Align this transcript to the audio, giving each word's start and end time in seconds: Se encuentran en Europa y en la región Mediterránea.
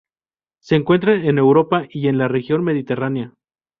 Se 0.63 0.73
encuentran 0.75 1.25
en 1.25 1.37
Europa 1.37 1.83
y 1.87 2.07
en 2.07 2.17
la 2.17 2.27
región 2.27 2.63
Mediterránea. 2.63 3.35